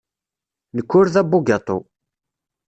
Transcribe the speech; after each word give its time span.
Nekk 0.75 0.91
ur 0.99 1.05
d 1.13 1.15
abugaṭu. 1.21 1.79